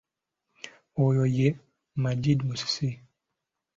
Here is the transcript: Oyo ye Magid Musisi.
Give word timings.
Oyo 1.05 1.25
ye 1.37 1.47
Magid 2.01 2.39
Musisi. 2.47 2.89